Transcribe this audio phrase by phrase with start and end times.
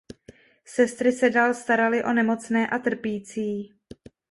[0.65, 3.73] Sestry se dál staraly o nemocné a trpící.